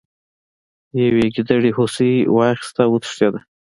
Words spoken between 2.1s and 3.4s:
راواخیسته او وتښتیده.